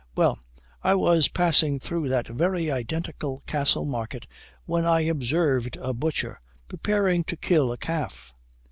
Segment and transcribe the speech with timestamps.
[0.15, 0.39] Well,
[0.81, 4.25] I was passing through that very identical Castle Market,
[4.65, 8.33] when I observed a butcher preparing to kill a calf.